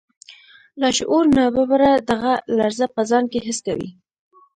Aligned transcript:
لاشعور 0.79 1.25
ناببره 1.37 1.91
دغه 2.09 2.33
لړزه 2.57 2.85
په 2.95 3.01
ځان 3.09 3.23
کې 3.31 3.39
حس 3.45 3.59
کوي 3.67 3.89